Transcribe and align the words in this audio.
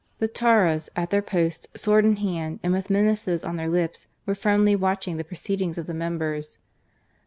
The 0.17 0.27
Tauras, 0.27 0.89
at 0.95 1.11
their 1.11 1.21
post, 1.21 1.67
sword 1.77 2.05
in 2.05 2.15
hand 2.15 2.59
and 2.63 2.73
with 2.73 2.89
menaces 2.89 3.43
on 3.43 3.57
their 3.57 3.69
lips, 3.69 4.07
were 4.25 4.33
fiercely 4.33 4.75
watching 4.75 5.17
the 5.17 5.23
proceedings 5.23 5.77
of 5.77 5.85
the 5.85 5.93
members. 5.93 6.57